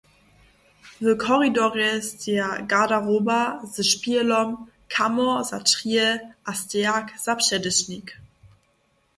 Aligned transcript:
W 1.05 1.07
koridorje 1.25 1.91
steja 2.07 2.47
garderoba 2.71 3.39
ze 3.75 3.83
špihelom, 3.91 4.49
kamor 4.95 5.35
za 5.51 5.59
črije 5.69 6.09
a 6.49 6.51
stejak 6.63 7.05
za 7.25 7.33
předešćnik. 7.43 8.07